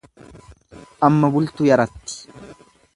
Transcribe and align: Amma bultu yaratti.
Amma 1.09 1.31
bultu 1.37 1.69
yaratti. 1.69 2.21